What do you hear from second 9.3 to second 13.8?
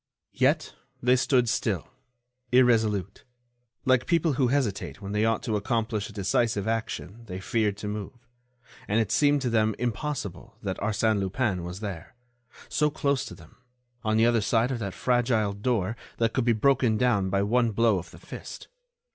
to them impossible that Arsène Lupin was there, so close to them,